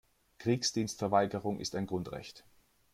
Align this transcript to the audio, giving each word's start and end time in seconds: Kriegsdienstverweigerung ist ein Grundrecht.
Kriegsdienstverweigerung 0.39 1.59
ist 1.59 1.75
ein 1.75 1.85
Grundrecht. 1.85 2.43